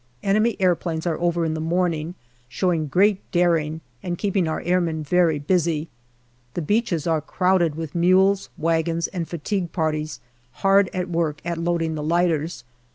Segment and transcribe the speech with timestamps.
[0.23, 2.15] Enemy aeroplanes are over in the morning,
[2.49, 5.89] showing 318 GALLIPOLI DIARY great daring and keeping our airmen very busy.
[6.55, 10.19] The beaches are crowded with mules, wagons, and fatigue parties
[10.53, 12.63] hard at work at loading the lighters.